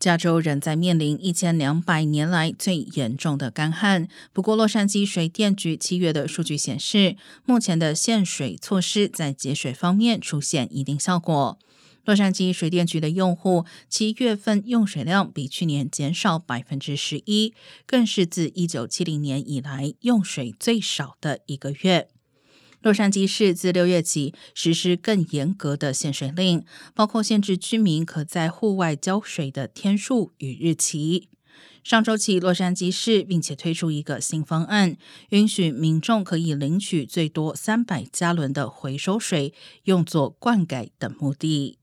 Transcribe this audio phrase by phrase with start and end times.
[0.00, 4.08] 加州仍在面临一千两百年来最严重的干旱。
[4.32, 11.58] 不过，洛杉矶水电局七月的数据显示，目前的限水措施在节水方面出现一定效果。
[12.06, 17.52] 洛杉矶水电局的用户七月份用水量比去年减少百分之十一，
[17.86, 22.08] 更是自一九七零年以来用水最少的一个月。
[22.82, 26.64] 洛杉矶市自六月起实施更严格的限水令，
[26.94, 31.28] 包括限制居民可在户外浇水的天数与日期。
[31.82, 34.96] 上周起，洛杉矶市并且推出一个新方案，
[35.30, 39.52] 允许民众可以领取最多三百加仑的回收水，
[39.84, 41.79] 用作灌溉等目的。